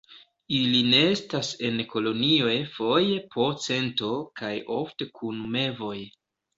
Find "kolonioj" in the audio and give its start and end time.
1.91-2.57